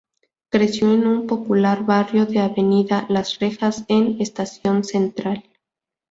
Creció 0.49 0.91
en 0.95 1.05
un 1.05 1.27
popular 1.27 1.85
barrio 1.85 2.25
de 2.25 2.39
Avenida 2.39 3.05
Las 3.07 3.37
Rejas 3.37 3.85
en 3.87 4.19
Estación 4.19 4.83
Central. 4.83 5.43